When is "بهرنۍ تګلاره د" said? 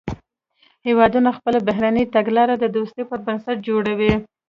1.67-2.65